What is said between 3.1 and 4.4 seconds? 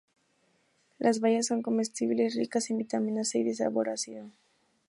C, y de sabor ácido.